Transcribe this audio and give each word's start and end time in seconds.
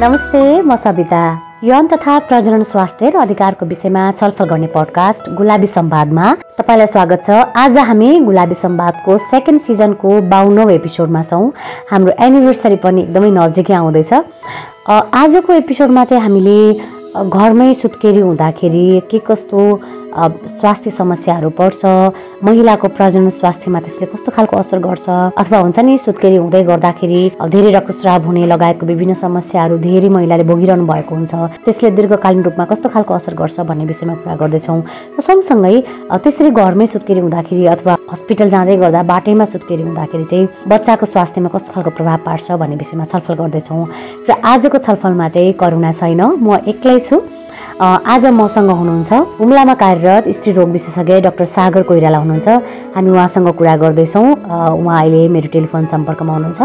नमस्ते 0.00 0.40
म 0.62 0.74
सविता 0.76 1.20
यौन 1.64 1.86
तथा 1.92 2.18
प्रजनन 2.26 2.62
स्वास्थ्य 2.62 3.08
र 3.10 3.16
अधिकारको 3.18 3.66
विषयमा 3.66 4.02
छलफल 4.18 4.44
गर्ने 4.48 4.66
पडकास्ट 4.74 5.28
गुलाबी 5.38 5.66
सम्वादमा 5.66 6.26
तपाईँलाई 6.58 6.86
स्वागत 6.86 7.24
छ। 7.24 7.30
आज 7.62 7.78
हामी 7.88 8.10
गुलाबी 8.28 8.54
सम्वादको 8.54 9.16
सेकेन्ड 9.32 9.60
सिजनको 9.60 10.20
बाहुनौ 10.30 10.68
एपिसोडमा 10.70 11.22
छौँ। 11.22 11.50
हाम्रो 11.90 12.12
एनिभर्सरी 12.26 12.76
पनि 12.84 13.02
एकदमै 13.02 13.30
नजिकै 13.40 13.74
आउँदैछ। 13.74 14.12
आजको 15.22 15.52
एपिसोडमा 15.52 16.04
चाहिँ 16.04 16.22
हामीले 16.22 16.58
घरमै 17.26 17.74
सुत्केरी 17.74 18.20
हुँदाखेरि 18.20 18.86
के 19.10 19.18
कस्तो 19.26 19.64
स्वास्थ्य 20.58 20.90
समस्याहरू 20.90 21.50
पर्छ 21.58 21.80
महिलाको 22.44 22.88
प्रजनन 22.96 23.28
स्वास्थ्यमा 23.38 23.80
त्यसले 23.80 24.06
कस्तो 24.12 24.32
खालको 24.36 24.56
असर 24.56 24.78
गर्छ 24.78 25.08
अथवा 25.42 25.58
हुन्छ 25.58 25.78
नि 25.78 25.98
सुत्केरी 25.98 26.36
हुँदै 26.36 26.62
गर्दाखेरि 26.70 27.22
धेरै 27.54 27.70
रक्तस्राव 27.78 28.26
हुने 28.26 28.46
लगायतको 28.52 28.86
विभिन्न 28.86 29.14
समस्याहरू 29.24 29.78
धेरै 29.86 30.08
महिलाले 30.16 30.44
भोगिरहनु 30.50 30.86
भएको 30.92 31.14
हुन्छ 31.14 31.34
त्यसले 31.64 31.90
दीर्घकालीन 31.98 32.42
रूपमा 32.48 32.64
कस्तो 32.72 32.88
खालको 32.94 33.14
असर 33.14 33.34
गर्छ 33.40 33.60
भन्ने 33.70 33.84
विषयमा 33.90 34.14
कुरा 34.22 34.36
गर्दैछौँ। 34.42 34.80
र 35.18 35.20
सँगसँगै 35.28 35.74
त्यसरी 36.24 36.50
घरमै 36.50 36.86
सुत्केरी 36.94 37.20
हुँदाखेरि 37.26 37.64
अथवा 37.74 37.96
हस्पिटल 38.12 38.48
जाँदै 38.50 38.76
गर्दा 38.82 39.02
बाटैमा 39.12 39.44
सुत्केरी 39.54 39.82
हुँदाखेरि 39.82 40.24
चाहिँ 40.30 40.48
बच्चाको 40.68 41.06
स्वास्थ्यमा 41.14 41.48
कस्तो 41.54 41.72
खालको 41.74 41.90
प्रभाव 41.98 42.18
पार्छ 42.26 42.46
भन्ने 42.62 42.76
विषयमा 42.82 43.04
छलफल 43.10 43.34
गर्दैछौँ। 43.42 43.84
र 44.28 44.30
आजको 44.52 44.78
छलफलमा 44.78 45.28
चाहिँ 45.34 45.52
करुणा 45.60 45.92
छैन 45.92 46.22
म 46.38 46.56
एक्लै 46.72 46.98
छु। 47.00 47.16
आज 47.80 48.26
मसँग 48.34 48.70
हुनुहुन्छ 48.70 49.12
हुम्लामा 49.38 49.74
कार्यरत 49.82 50.28
स्त्रीरोग 50.36 50.68
विशेषज्ञ 50.70 51.20
डाक्टर 51.22 51.44
सागर 51.46 51.82
कोइराला 51.90 52.18
हुनुहुन्छ। 52.18 52.48
हामी 52.96 53.10
उहाँसँग 53.10 53.48
कुरा 53.58 53.76
गर्दैछौँ। 53.82 54.26
उहाँ 54.26 54.98
अहिले 55.00 55.28
मेरो 55.34 55.48
टेलिफोन 55.52 55.86
सम्पर्कमा 55.86 56.32
हुनुहुन्छ। 56.32 56.60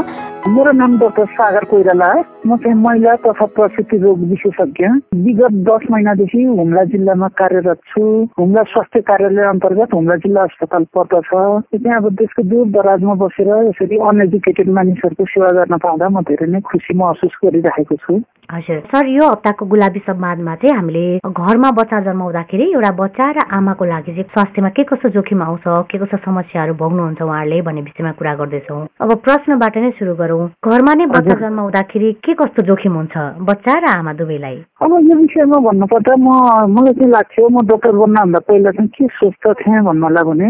मेरो 0.50 0.72
नाम 0.74 0.98
डाक्टर 1.00 1.26
सागर 1.38 1.64
कोइराला 1.72 2.10
म 2.48 2.58
चाहिँ 2.58 2.78
महिला 2.78 3.16
तथा 3.24 3.46
प्रसुति 3.56 3.98
रोग 3.98 4.20
विशेषज्ञ। 4.30 4.88
विगत 5.26 5.54
दस 5.70 5.88
महिनादेखि 5.92 6.44
हुम्ला 6.44 6.84
जिल्लामा 6.94 7.28
कार्यरत 7.40 7.80
छु। 7.92 8.04
हुम्ला 8.40 8.64
स्वास्थ्य 8.74 9.02
कार्यालय 9.10 9.48
अन्तर्गत 9.50 9.94
हुम्ला 9.94 10.16
जिल्ला 10.26 10.42
अस्पताल 10.44 10.84
पर्दछ। 10.98 11.30
त्यहाँ 11.78 12.02
अब 12.02 12.10
देशको 12.22 12.44
दूर 12.50 12.68
दराजमा 12.76 13.14
बसेर 13.24 13.50
यसरी 13.70 13.98
अनएजुकेटेड 14.10 14.70
मानिसहरूको 14.78 15.26
सेवा 15.26 15.50
गर्न 15.60 15.78
पाउँदा 15.78 16.10
म 16.10 16.22
धेरै 16.28 16.48
नै 16.52 16.60
खुसी 16.68 16.98
महसुस 16.98 17.40
गरिरहेको 17.46 17.96
छु। 17.96 18.20
हजुर। 18.52 18.80
सर 18.92 19.08
यो 19.08 19.28
हप्ताको 19.28 19.66
गुलाबी 19.66 20.00
संवादमा 20.08 20.56
चाहिँ 20.62 20.76
हामीले 20.76 21.04
घरमा 21.24 21.70
बच्चा 21.80 22.00
जन्माउँदाखेरि 22.08 22.66
एउटा 22.74 22.92
बच्चा 23.00 23.30
र 23.32 23.40
आमाको 23.56 23.86
लागि 23.86 24.12
चाहिँ 24.12 24.24
स्वास्थ्यमा 24.34 24.70
के 24.76 24.84
कस्तो 24.84 25.10
जोखिम 25.16 25.42
आउँछ 25.44 25.64
के 25.90 25.98
कस्तो 25.98 26.18
समस्याहरू 26.26 26.74
भोग्नुहुन्छ 26.76 27.22
उहाँहरूले 27.22 27.62
भन्ने 27.64 27.82
विषयमा 27.88 28.12
कुरा 28.20 28.34
गर्दैछौँ। 28.36 28.82
अब 29.00 29.12
प्रश्नबाट 29.24 29.78
नै 29.78 29.92
सुरु 29.98 30.16
गरौँ। 30.20 30.48
घरमा 30.60 30.94
नै 30.94 31.06
बच्चा 31.16 31.36
जन्माउँदाखेरि 31.40 32.12
के 32.20 32.34
कस्तो 32.44 32.62
जोखिम 32.68 32.94
हुन्छ 32.94 33.16
बच्चा 33.48 33.74
र 33.80 33.86
आमा 33.98 34.14
दुवैलाई? 34.20 34.58
अब 34.84 34.92
यो 34.92 35.16
विषयमा 35.24 35.58
भन्नुपर्दा 35.64 36.16
म 36.20 36.28
मलाई 36.76 36.94
चाहिँ 37.00 37.12
लाग्थ्यो 37.16 37.48
म 37.48 37.66
डक्टर 37.72 37.96
बन्नभन्दा 37.96 38.40
पहिला 38.48 38.72
चाहिँ 38.76 38.90
के 38.92 39.08
सोच्दथेँ 39.18 39.82
भन्नलाई 39.88 40.24
भने 40.30 40.50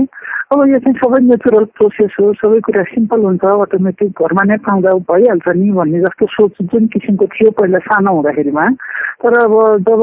अब 0.53 0.59
यो 0.69 0.79
चाहिँ 0.79 0.97
सबै 0.97 1.19
नेचुरल 1.29 1.65
प्रोसेस 1.77 2.15
हो 2.19 2.33
सबै 2.41 2.59
कुरा 2.65 2.83
सिम्पल 2.93 3.21
हुन्छ 3.25 3.45
अटोमेटिक 3.45 4.21
घरमा 4.21 4.43
नै 4.49 4.57
पाउँदा 4.65 4.91
भइहाल्छ 5.09 5.47
नि 5.57 5.71
भन्ने 5.77 5.99
जस्तो 6.03 6.25
सोच 6.35 6.61
जुन 6.73 6.85
किसिमको 6.93 7.25
थियो 7.33 7.51
पहिला 7.57 7.79
सानो 7.85 8.13
हुँदाखेरिमा। 8.15 8.69
तर 9.23 9.33
अब 9.39 9.53
जब 9.87 10.01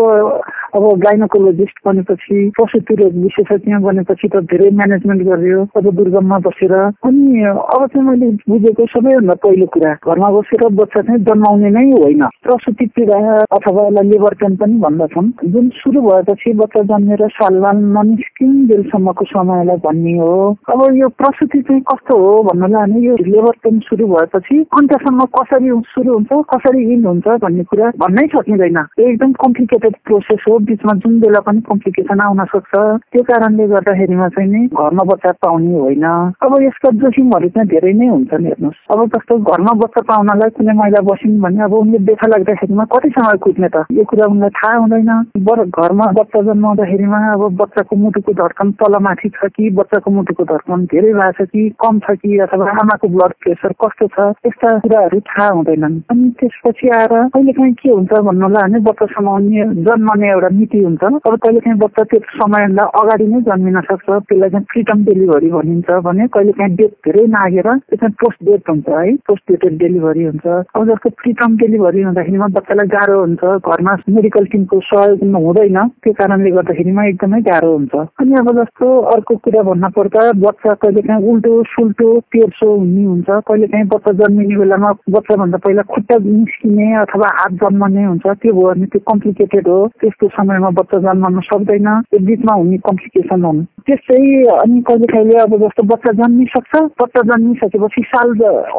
अब 0.77 0.85
गाइनोकोलोजिस्ट 1.03 1.79
बनेपछि 1.87 2.37
प्रसुति 2.57 2.95
रोग 2.95 3.15
विशेषज्ञ 3.23 3.75
बनेपछि 3.85 4.29
त 4.33 4.41
धेरै 4.51 4.71
म्यानेजमेन्ट 4.71 5.23
गरियो 5.29 5.63
अब 5.77 5.91
दुर्गममा 5.97 6.39
बसेर। 6.47 6.73
अनि 7.09 7.43
अब 7.45 7.87
चाहिँ 7.87 8.07
मैले 8.07 8.31
बुझेको 8.49 8.87
सबैभन्दा 8.87 9.35
पहिलो 9.45 9.67
कुरा 9.75 9.93
घरमा 10.07 10.31
बसेर 10.31 10.63
बच्चा 10.81 11.01
चाहिँ 11.01 11.21
जन्माउने 11.27 11.71
नै 11.71 11.85
होइन। 11.91 12.23
प्रसुति 12.45 12.87
पीडा 12.97 13.19
अथवा 13.57 13.87
यसलाई 13.87 14.09
लेबर 14.11 14.35
पेन 14.41 14.57
पनि 14.57 14.79
भन्दछन्। 14.85 15.33
जुन 15.53 15.69
सुरु 15.81 16.01
भएपछि 16.01 16.53
बच्चा 16.63 16.83
जन्मेर 16.93 17.27
सालबाल 17.37 17.77
ननिस्किन 17.99 18.55
बेलसम्मको 18.69 19.25
समयलाई 19.33 19.77
भन्ने 19.85 20.17
हो। 20.19 20.33
अब 20.71 20.81
यो 20.97 21.09
प्रसुति 21.21 21.61
चाहिँ 21.63 21.83
कस्तो 21.91 22.19
हो 22.19 22.33
भन्नलाई 22.49 22.87
भने 22.87 23.07
यो 23.07 23.17
लेबर 23.27 23.59
पेन 23.65 23.79
सुरु 23.91 24.07
भएपछि 24.15 24.59
अन्त्यसम्म 24.79 25.25
कसरी 25.37 25.71
सुरु 25.93 26.15
हुन्छ 26.15 26.43
कसरी 26.55 26.83
इन 26.93 27.05
हुन्छ 27.07 27.27
भन्ने 27.45 27.63
कुरा 27.71 27.91
भन्नै 28.03 28.27
सकिँदैन। 28.35 28.79
एकदम 29.01 29.33
कम्प्लिकेटेड 29.43 29.95
प्रोसेस 30.07 30.45
हो 30.49 30.59
बिचमा 30.71 30.93
जुन 31.03 31.19
बेला 31.21 31.41
पनि 31.47 31.61
कम्प्लिकेसन 31.71 32.21
आउन 32.21 32.45
सक्छ। 32.55 32.73
त्यो 33.13 33.23
कारणले 33.31 33.67
गर्दाखेरिमा 33.73 34.29
चाहिँ 34.35 34.51
नि 34.51 34.67
घरमा 34.67 35.05
बच्चा 35.13 35.33
पाउने 35.43 35.75
होइन। 35.79 36.07
अब 36.45 36.53
यसका 36.63 36.91
जोखिमहरू 37.01 37.49
चाहिँ 37.55 37.69
धेरै 37.69 37.93
नै 37.93 38.09
हुन्छन् 38.09 38.47
हेर्नुहोस्। 38.47 38.81
अब 38.91 39.07
जस्तो 39.15 39.39
घरमा 39.39 39.73
बच्चा 39.83 40.01
पाउनलाई 40.11 40.51
कुनै 40.57 40.75
महिला 40.81 41.01
बसिन् 41.11 41.41
भने 41.41 41.63
अब 41.65 41.75
उनले 41.75 41.99
देखा 42.11 42.27
लाग्दाखेरिमा 42.33 42.85
समय 43.01 43.37
कुद्ने 43.45 43.69
त? 43.69 43.85
यो 43.93 44.05
कुरा 44.05 44.27
उनलाई 44.31 44.51
थाहा 44.57 44.77
हुँदैन। 44.77 45.11
बर 45.47 45.65
घरमा 45.67 46.07
बच्चा 46.19 46.41
जन्माउँदाखेरिमा 46.43 47.19
अब 47.33 47.43
बच्चाको 47.61 47.97
मुटुको 47.97 48.33
धड्कन 48.41 48.71
तलमाथि 48.81 49.29
छ 49.37 49.49
कि 49.57 49.71
बच्चाको 49.79 50.11
मुटुको 50.11 50.45
धड्कन 50.45 50.85
धेरै 50.91 51.13
भएको 51.13 51.45
छ 51.45 51.49
कि 51.51 51.63
कम 51.81 51.99
छ 52.05 52.17
कि 52.21 52.39
अथवा 52.47 52.71
आमाको 52.83 53.09
ब्लड 53.09 53.33
प्रेसर 53.43 53.73
कस्तो 53.83 54.07
छ? 54.15 54.19
यस्ता 54.47 54.69
कुराहरू 54.79 55.21
थाहा 55.21 55.49
हुँदैनन्। 55.55 56.01
अनि 56.11 56.31
त्यसपछि 56.41 56.89
आएर 56.99 57.15
कहिले 57.35 57.53
काहीँ 57.61 57.75
के 57.77 57.91
हुन्छ 57.91 58.13
भन्नुलाई 58.27 58.63
भने 58.63 58.79
बच्चा 58.89 59.07
समाउने 59.13 59.65
जन्मने 59.85 60.29
एउटा 60.31 60.49
मिति 60.57 60.79
हुन्छ। 60.81 61.03
अब 61.05 61.37
कहिले 61.45 61.61
काहीँ 61.61 61.79
बच्चा 61.85 62.03
त्यो 62.11 62.21
समयभन्दा 62.41 62.85
अगाडि 63.01 63.27
नै 63.33 63.41
जन्मिन 63.49 63.81
सक्छ। 63.91 64.09
त्यसलाई 64.09 64.51
चाहिँ 64.51 64.67
फ्रिटम 64.73 65.05
डेलिभरी 65.05 65.51
भनिन्छ 65.51 65.91
भने 66.09 66.27
कहिले 66.35 66.53
काहीँ 66.59 66.75
डेट 66.81 66.93
धेरै 67.07 67.27
नागेर 67.37 67.69
त्यो 67.71 67.97
चाहिँ 68.01 68.15
पोस्ट 68.23 68.39
डेट 68.49 68.71
हुन्छ 68.71 68.89
है 68.89 69.15
पोस्ट 69.29 69.45
डेटेड 69.51 69.79
डेलिभरी 69.79 70.25
हुन्छ। 70.25 70.47
अब 70.47 70.81
जस्तो 70.91 71.11
फ्रिटम 71.21 71.57
डेलिभरी 71.61 72.03
हुँदाखेरिमा 72.03 72.47
बच्चालाई 72.57 72.89
गाह्रो 72.97 73.19
हुन्छ। 73.21 73.43
घरमा 73.61 73.97
मेडिकल 74.17 74.45
टिमको 74.53 74.81
सहयोग 74.89 75.23
हुँदैन। 75.45 75.79
त्यो 76.01 76.13
कारणले 76.21 76.51
गर्दाखेरिमा 76.57 77.05
एकदमै 77.13 77.41
गाह्रो 77.51 77.73
हुन्छ। 77.77 77.95
अनि 78.21 78.35
अब 78.41 78.49
जस्तो 78.61 78.87
अर्को 79.15 79.37
कुरा 79.45 79.63
भन्न 79.69 79.89
पर्दा 79.97 80.23
बच्चा 80.47 80.75
कहिले 80.83 81.03
काहीँ 81.09 81.29
उल्टो 81.31 81.53
सुल्टो 81.75 82.09
तेर्सो 82.33 82.69
हुने 82.77 83.05
हुन्छ। 83.05 83.29
कहिले 83.49 83.67
काहीँ 83.75 83.87
बच्चा 83.95 84.13
जन्मिने 84.21 84.57
बेलामा 84.61 84.91
बच्चाभन्दा 85.17 85.59
पहिला 85.67 85.83
खुट्टा 85.93 86.17
निस्किने 86.25 86.87
अथवा 87.03 87.29
जन्मने 87.61 88.05
हुन्छ 88.05 88.27
त्यो 88.27 88.53
भयो 88.53 88.69
भने 88.71 88.87
त्यो 88.93 89.01
कम्प्लिकेटेड 89.11 89.69
हो। 89.69 89.79
त्यस्तो 90.01 90.29
समयमा 90.37 90.71
बच्चा 90.79 90.99
जन्मन 91.07 91.41
सक्दैन 91.51 91.89
त्यो 92.11 92.19
बिचमा 92.27 92.55
हुने 92.55 92.77
कम्प्लिकेसन 92.89 93.45
हुन्। 93.45 93.65
त्यस्तै 93.87 94.21
अनि 94.55 94.81
कहिले 94.89 95.07
कहिले 95.13 95.37
अब 95.43 95.57
जस्तो 95.63 95.83
बच्चा 95.93 96.13
जन्मिसक्छ 96.21 96.73
बच्चा 97.03 97.23
जन्मिसकेपछि 97.31 98.03
साल 98.13 98.29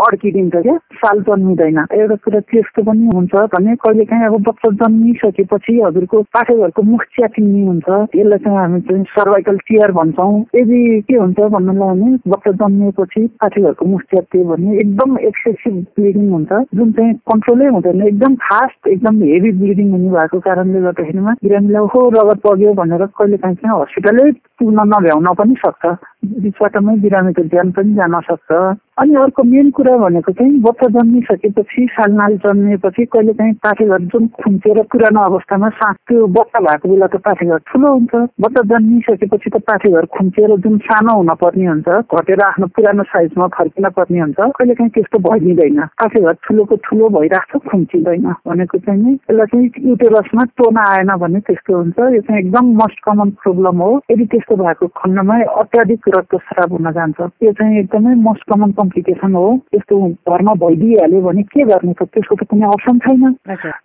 अड्किदिन्छ 0.07 0.55
क्या 0.55 0.75
साल 1.01 1.21
जन्मिँदैन। 1.29 1.79
एउटा 1.99 2.15
कुरा 2.25 2.39
त्यस्तो 2.51 2.83
पनि 2.87 3.05
हुन्छ 3.15 3.33
भने 3.55 3.75
कहिले 3.83 4.05
काहीँ 4.05 4.25
अब 4.25 4.35
बच्चा 4.47 4.69
जन्मिसकेपछि 4.81 5.79
हजुरको 5.81 6.21
पाठेघरको 6.35 6.81
मुख 6.91 7.03
च्यातिने 7.15 7.61
हुन्छ। 7.65 7.89
यसलाई 8.15 8.39
चाहिँ 8.45 8.57
हामी 8.57 8.81
चाहिँ 8.87 9.03
सर्भाइकल 9.15 9.57
टियर 9.67 9.91
भन्छौँ। 9.99 10.33
यदि 10.61 10.79
के 11.09 11.15
हुन्छ 11.17 11.39
भन्नुलाई 11.55 11.89
भने 11.91 12.09
बच्चा 12.31 12.51
जन्मिएपछि 12.61 13.25
पाठेघरको 13.41 13.85
मुख 13.85 14.01
च्यातियो 14.11 14.43
भने 14.51 14.75
एकदम 14.75 15.17
एक्सेसिभ 15.29 15.75
ब्लिडिङ 15.97 16.29
हुन्छ। 16.31 16.51
जुन 16.75 16.91
चाहिँ 16.91 17.13
कन्ट्रोलै 17.31 17.67
हुँदैन 17.75 18.01
एकदम 18.07 18.33
फास्ट 18.61 18.87
एकदम 18.87 19.21
हेभी 19.23 19.51
ब्लिडिङ 19.51 19.91
हुने 19.91 20.09
भएको 20.09 20.39
कारणले 20.39 20.79
गर्दाखेरिमा 20.81 21.31
बिरामीलाई 21.43 21.87
हो 21.93 22.01
रगत 22.09 22.41
बग्यो 22.45 22.73
भनेर 22.73 23.05
कहिले 23.11 23.37
काहीँ 23.37 23.55
चाहिँ 23.55 23.79
हस्पिटलै 23.79 24.29
पुग्न 24.61 24.87
नभ्याउन 24.93 25.27
पनि 25.41 25.55
सक्छ। 25.65 25.97
बिचबाटमै 26.21 26.95
बिरामीको 27.01 27.43
ज्यान 27.49 27.71
पनि 27.73 27.93
जान 27.97 28.19
सक्छ। 28.29 28.49
अनि 29.01 29.15
अर्को 29.17 29.43
मेन 29.43 29.69
कुरा 29.73 29.95
भनेको 29.97 30.31
चाहिँ 30.37 30.59
बच्चा 30.61 30.87
जन्मिसकेपछि 30.93 31.85
सालनाल 31.91 32.35
जन्मिएपछि 32.43 33.05
कहिले 33.13 33.33
काहीँ 33.33 33.53
पाठेघर 33.65 34.01
जुन 34.13 34.27
खुम्चेर 34.37 34.81
पुरानो 34.91 35.21
अवस्थामा 35.29 35.69
सास 35.79 35.95
त्यो 36.07 36.27
बच्चा 36.37 36.59
भएको 36.61 36.89
बेला 36.89 37.07
त 37.09 37.15
पाठेघर 37.25 37.57
ठुलो 37.71 37.93
हुन्छ। 37.93 38.13
बच्चा 38.45 38.61
जन्मिसकेपछि 38.71 39.49
त 39.49 39.61
पाठेघर 39.65 40.05
खुम्चेर 40.13 40.55
जुन 40.61 40.77
सानो 40.85 41.15
हुन 41.17 41.33
पर्ने 41.41 41.65
हुन्छ 41.65 41.89
घटेर 42.13 42.43
आफ्नो 42.45 42.67
पुरानो 42.75 43.03
साइजमा 43.09 43.47
फर्किन 43.57 43.89
पर्ने 43.97 44.19
हुन्छ 44.21 44.39
कहिले 44.39 44.73
काहीँ 44.77 44.91
त्यस्तो 44.93 45.17
भइदिँदैन। 45.25 45.81
पाठेघर 45.97 46.33
ठुलोको 46.45 46.75
ठुलो 46.85 47.09
भइरहेको 47.17 47.57
छ 47.57 47.69
खुम्चिँदैन 47.71 48.29
भनेको 48.45 48.77
चाहिँ 48.85 49.13
यसलाई 49.13 49.45
चाहिँ 49.49 49.89
युटेरसमा 49.89 50.43
टोना 50.61 50.83
आएन 50.93 51.11
भने 51.17 51.39
त्यस्तो 51.49 51.77
हुन्छ। 51.77 51.97
यो 51.97 52.21
चाहिँ 52.21 52.39
एकदम 52.43 52.65
मोस्ट 52.77 53.03
कमन 53.09 53.29
प्रब्लम 53.41 53.81
हो। 53.81 53.91
यदि 54.11 54.25
त्यस्तो 54.31 54.50
भएको 54.55 54.87
खण्डमा 54.87 55.35
अत्याधिक 55.61 56.09
रक्तस्राव 56.17 56.75
हुन 56.75 56.91
जान्छ। 56.91 57.19
यो 57.43 57.51
चाहिँ 57.51 57.79
एकदमै 57.79 58.15
मोस्ट 58.15 58.43
कमन 58.51 58.71
कम्प्लिकेसन 58.71 59.33
हो। 59.35 59.47
त्यस्तो 59.71 59.95
घरमा 60.29 60.53
भइदिइहाल्यो 60.63 61.21
भने 61.21 61.43
के 61.43 61.63
गर्ने 61.63 61.93
त? 61.93 62.03
त्यसको 62.03 62.35
त 62.35 62.43
कुनै 62.49 62.67
अप्सन 62.67 62.97
छैन। 62.99 63.33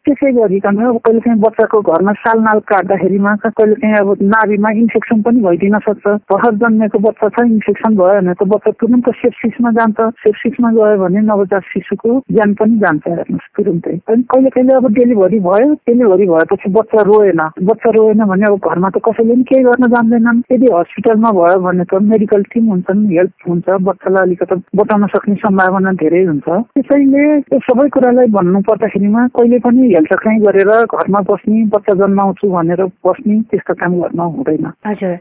त्यसै 0.05 0.33
गरिकन 0.33 0.77
अब 0.87 0.99
कहिले 1.07 1.21
काहीँ 1.21 1.41
बच्चाको 1.41 1.81
घरमा 1.81 2.13
सालनाल 2.25 2.59
काट्दाखेरिमा 2.71 3.35
कहिले 3.47 3.75
काहीँ 3.75 3.95
अब 4.01 4.09
नाभीमा 4.23 4.71
इन्फेक्सन 4.83 5.23
पनि 5.23 5.41
भइदिन 5.41 5.75
सक्छ। 5.87 6.07
भर्खर 6.07 6.55
जन्मेको 6.63 6.99
बच्चा 6.99 7.29
छ 7.29 7.47
इन्फेक्सन 7.47 7.97
भयो 7.97 8.21
भने 8.21 8.35
त 8.35 8.43
बच्चा 8.55 8.71
तुरन्त 8.81 9.11
सेप्सिसमा 9.23 9.71
जान्छ। 9.79 9.99
सेप्सिसमा 10.25 10.71
गयो 10.73 10.97
भने 11.03 11.21
नवजात 11.27 11.63
शिशुको 11.73 12.11
ज्यान 12.33 12.55
पनि 12.55 12.79
जान्छ 12.79 13.03
हेर्नुहोस् 13.09 13.53
तुरुन्तै। 13.57 13.97
अनि 14.09 14.23
कहिले 14.31 14.51
कहिले 14.51 14.73
अब 14.77 14.87
डेलिभरी 14.93 15.39
भयो। 15.47 15.73
डेलिभरी 15.89 16.27
भएपछि 16.27 16.71
बच्चा 16.77 17.03
रोएन। 17.11 17.41
बच्चा 17.71 17.91
रोएन 17.97 18.25
भने 18.25 18.45
अब 18.51 18.57
घरमा 18.71 18.89
त 18.91 18.97
कसैले 19.07 19.35
पनि 19.35 19.45
केही 19.51 19.65
गर्न 19.65 19.85
जान्दैनन्। 19.95 20.43
यदि 20.57 20.73
हस्पिटलमा 20.73 21.31
भयो 21.37 21.59
भने 21.61 21.85
त 21.85 22.01
मेडिकल 22.09 22.43
टिम 22.53 22.65
हुन्छन् 22.73 23.01
हेल्प 23.13 23.49
हुन्छ 23.49 23.69
बच्चालाई 23.89 24.25
अलिकति 24.27 24.57
बचाउन 24.77 25.07
सक्ने 25.13 25.35
सम्भावना 25.45 25.93
धेरै 26.01 26.23
हुन्छ। 26.25 26.49
त्यसैले 26.49 27.25
यो 27.53 27.59
सबै 27.69 27.89
कुरालाई 27.93 28.27
भन्नु 28.37 28.61
पर्दाखेरिमा 28.69 29.27
कहिले 29.37 29.59
पनि 29.67 29.83
हेलचक्राइ 29.95 30.39
गरेर 30.47 30.73
घरमा 30.89 31.21
बस्ने 31.29 31.63
बच्चा 31.75 31.93
जन्माउँछु 32.01 32.47
भनेर 32.57 32.83
बस्ने 33.05 33.37
त्यस्तो 33.53 33.75
काम 33.81 33.93
गर्न 34.01 34.21
हुँदैन। 34.37 34.67
हजुर। 34.87 35.13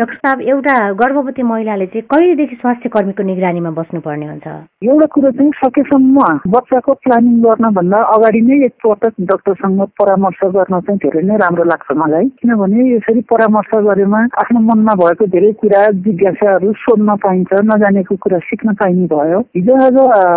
डाक्टर 0.00 0.16
साहब 0.24 0.40
एउटा 0.52 0.74
गर्भवती 1.02 1.42
महिलाले 1.52 1.86
चाहिँ 1.92 2.06
कहिलेदेखि 2.10 2.56
स्वास्थ्य 2.62 2.88
कर्मीको 2.96 3.22
निगरानीमा 3.30 3.70
बस्नुपर्ने 3.78 4.26
हुन्छ? 4.32 4.46
एउटा 4.88 5.06
कुरो 5.14 5.30
चाहिँ 5.36 5.52
सकेसम्म 5.60 6.18
बच्चाको 6.56 6.92
प्लानिङ 7.04 7.34
गर्नभन्दा 7.44 7.98
अगाडि 8.16 8.40
नै 8.48 8.56
एकपटक 8.70 9.14
डक्टरसँग 9.30 9.80
परामर्श 10.00 10.40
गर्न 10.56 10.80
चाहिँ 10.80 10.98
धेरै 11.04 11.22
नै 11.28 11.36
राम्रो 11.44 11.64
लाग्छ 11.72 11.88
मलाई। 12.00 12.26
किनभने 12.40 12.88
यसरी 12.96 13.20
परामर्श 13.30 13.70
गरेमा 13.90 14.20
आफ्नो 14.40 14.60
मनमा 14.70 14.94
भएको 15.02 15.26
धेरै 15.34 15.52
कुरा 15.60 15.82
जिज्ञासाहरू 16.06 16.72
सोध्न 16.80 17.14
पाइन्छ 17.22 17.60
नजानेको 17.70 18.16
कुरा 18.22 18.38
सिक्न 18.48 18.72
पाइने 18.80 19.06
भयो। 19.12 19.38
हिजो 19.56 19.74
आज 19.86 19.96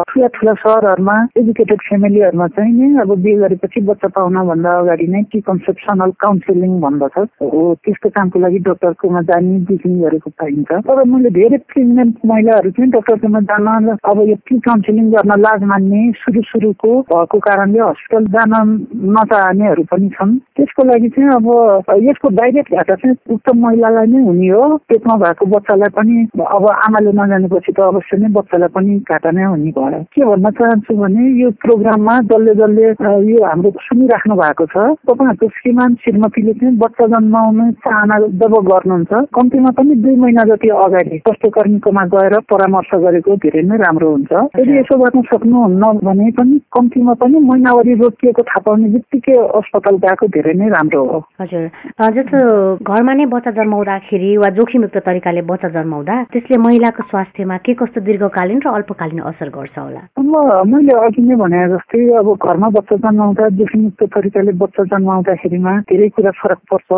ठुला 0.10 0.28
ठुला 0.36 0.54
सहरहरूमा 0.62 1.18
एजुकेटेड 1.38 1.82
फ्यामिलीहरूमा 1.88 2.48
चाहिँ 2.56 2.74
नि 2.74 2.88
अब 3.02 3.12
बिहे 3.24 3.36
गरेपछि 3.44 3.82
बच्चा 3.90 4.08
पाउनभन्दा 4.18 4.72
अगाडि 4.80 5.08
नै 5.14 5.22
टी 5.32 5.40
कन्सेप्सनल 5.50 6.12
काउन्सिलिङ 6.26 6.80
भन्दछ। 6.82 7.18
हो 7.44 7.62
त्यस्तो 7.84 8.10
कामको 8.18 8.40
लागि 8.40 8.60
डक्टरकोमा 8.70 9.22
जाने 9.30 9.58
बुझ्ने 9.70 9.96
गरेको 10.04 10.30
पाइन्छ। 10.42 10.72
तर 10.88 11.04
मैले 11.14 11.30
धेरै 11.38 11.58
प्रेग्नेन्ट 11.74 12.16
महिलाहरू 12.32 12.72
चाहिँ 12.78 12.92
डक्टरकोमा 12.98 13.42
जान 13.52 13.68
अब 13.94 14.22
यो 14.30 14.36
टी 14.50 14.60
काउन्सिलिङ 14.70 15.12
गर्न 15.14 15.40
लाज 15.46 15.64
मान्ने 15.74 16.02
सुरु 16.24 16.42
सुरुको 16.50 16.92
भएको 17.14 17.40
कारणले 17.50 17.80
हस्पिटल 17.84 18.26
जान 18.38 18.54
नचाहनेहरू 19.18 19.84
पनि 19.92 20.10
छन्। 20.18 20.38
त्यसको 20.58 20.88
लागि 20.90 21.10
चाहिँ 21.14 21.30
अब 21.38 21.48
यसको 22.10 22.36
डाइरेक्ट 22.42 22.74
घाटा 22.74 22.96
चाहिँ 22.96 23.16
उक्त 23.36 23.56
महिलालाई 23.64 24.13
नै 24.14 24.22
हुने 24.28 24.48
हो। 24.50 24.64
पेटमा 24.90 25.16
भएको 25.24 25.46
बच्चालाई 25.54 25.92
पनि 25.98 26.16
अब 26.54 26.66
आमाले 26.72 27.12
नजानेपछि 27.20 27.72
त 27.74 27.80
अवश्य 27.84 28.18
नै 28.22 28.30
बच्चालाई 28.38 28.70
पनि 28.76 28.94
घाटा 29.10 29.32
नै 29.34 29.44
हुने 29.44 29.72
भयो। 29.78 30.02
के 30.14 30.22
भन्न 30.26 30.52
चाहन्छु 30.60 30.94
भने 31.02 31.24
यो 31.42 31.50
प्रोग्राममा 31.64 32.16
जसले 32.32 32.54
जसले 32.62 32.86
यो 33.32 33.44
हाम्रो 33.46 33.70
सुनिराख्नु 33.88 34.36
भएको 34.42 34.66
छ 34.74 34.76
तपाईँहरूको 35.10 35.48
श्रीमान 35.58 35.96
श्रीमतीले 36.04 36.54
चाहिँ 36.54 36.78
बच्चा 36.78 37.06
जन्माउने 37.14 37.72
चाहना 37.84 38.16
जब 38.42 38.54
गर्नुहुन्छ 38.70 39.12
कम्तीमा 39.36 39.72
पनि 39.78 39.96
दुई 40.04 40.16
महिना 40.24 40.44
जति 40.50 40.70
अगाडि 40.84 41.18
स्वास्थ्यकर्मीकोमा 41.18 42.04
गएर 42.14 42.34
परामर्श 42.52 42.92
गरेको 43.04 43.36
धेरै 43.44 43.64
नै 43.70 43.78
राम्रो 43.84 44.10
हुन्छ। 44.12 44.32
यदि 44.60 44.78
यसो 44.80 44.98
गर्न 45.04 45.22
सक्नुहुन्न 45.32 45.84
भने 46.04 46.30
पनि 46.38 46.60
कम्तीमा 46.76 47.14
पनि 47.22 47.40
महिनावरी 47.50 47.94
रोकिएको 48.02 48.42
थाहा 48.44 48.62
पाउने 48.66 48.88
बित्तिकै 48.94 49.38
अस्पताल 49.60 49.96
गएको 50.06 50.28
धेरै 50.36 50.54
नै 50.60 50.68
राम्रो 50.76 51.04
हो। 51.12 51.20
हजुर। 51.42 51.66
जस्तो 52.16 52.40
घरमा 52.84 53.14
नै 53.14 53.26
बच्चा 53.34 53.52
जन्माउँदाखेरि 54.04 54.38
वा 54.38 54.50
जोखिमयुक्त 54.56 54.98
तरिकाले 55.06 55.42
बच्चा 55.48 55.70
जन्माउँदा 55.76 56.16
त्यसले 56.32 56.58
महिलाको 56.60 57.04
स्वास्थ्यमा 57.08 57.58
के 57.64 57.74
कस्तो 57.74 58.02
दीर्घकालीन 58.04 58.60
र 58.60 58.68
अल्पकालीन 58.68 59.20
असर 59.32 59.50
गर्छ 59.56 59.78
होला? 59.80 60.02
मैले 60.20 60.94
अघि 61.08 61.22
नै 61.24 61.36
भने 61.40 61.60
जस्तै 61.72 62.00
अब 62.20 62.28
घरमा 62.36 62.68
बच्चा 62.76 62.96
जन्माउँदा 63.00 63.48
जोखिमयुक्त 63.60 64.04
तरिकाले 64.16 64.52
बच्चा 64.60 64.84
जन्माउँदाखेरिमा 64.92 65.74
धेरै 65.88 66.10
कुरा 66.16 66.32
फरक 66.36 66.60
पर्छ। 66.72 66.90